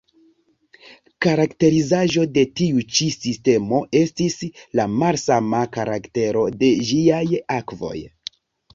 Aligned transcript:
Karakterizaĵo 1.25 2.23
de 2.39 2.45
tiu 2.61 2.81
ĉi 2.95 3.11
sistemo 3.17 3.83
estis 4.01 4.41
la 4.81 4.89
malsama 4.97 5.63
karaktero 5.79 6.51
de 6.65 6.75
ĝiaj 6.93 7.25
akvoj. 7.63 7.97